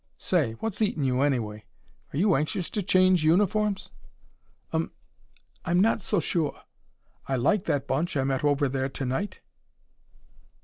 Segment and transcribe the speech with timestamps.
[0.17, 0.53] Say!
[0.53, 1.63] What's eatin' you, anyway?
[2.11, 3.91] Are you anxious to change uniforms?"
[4.73, 4.91] "Um m.
[5.63, 6.59] I'm not so sure.
[7.27, 9.41] I like that bunch I met over there to night."